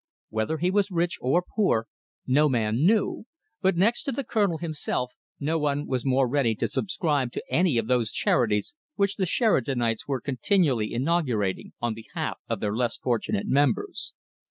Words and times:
Whether 0.29 0.57
he 0.57 0.71
was 0.71 0.89
rich 0.89 1.19
or 1.21 1.43
poor 1.43 1.85
no 2.25 2.49
man 2.49 2.83
knew, 2.87 3.25
but 3.61 3.77
next 3.77 4.01
to 4.05 4.11
the 4.11 4.23
Colonel 4.23 4.57
himself, 4.57 5.11
no 5.39 5.59
one 5.59 5.85
was 5.85 6.03
more 6.03 6.27
ready 6.27 6.55
to 6.55 6.67
subscribe 6.67 7.31
to 7.33 7.43
any 7.51 7.77
of 7.77 7.85
those 7.85 8.11
charities 8.11 8.73
which 8.95 9.17
the 9.17 9.27
Sheridanites 9.27 10.07
were 10.07 10.19
continually 10.19 10.91
inaugurating 10.91 11.73
on 11.79 11.93
behalf 11.93 12.39
of 12.49 12.61
their 12.61 12.75
less 12.75 12.97
fortunate 12.97 13.45
members. 13.45 14.15